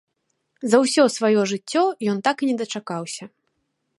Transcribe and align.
За 0.71 0.77
ўсё 0.83 1.03
сваё 1.17 1.41
жыццё 1.51 1.83
ён 2.13 2.17
так 2.27 2.37
і 2.43 2.49
не 2.53 2.57
дачакаўся. 2.65 3.25